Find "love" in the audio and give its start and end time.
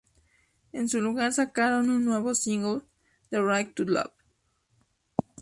3.83-4.09